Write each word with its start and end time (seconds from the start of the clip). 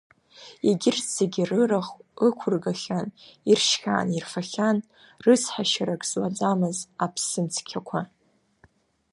Егьырҭ 0.67 1.05
зегьы 1.17 1.43
рырахә 1.49 1.93
ықәыргахьан, 2.27 3.07
иршьхьан, 3.51 4.07
ирфахьан 4.17 4.77
рыцҳашьарак 5.25 6.01
злаӡамыз 6.09 6.77
аԥсымцқьақәа. 7.03 7.99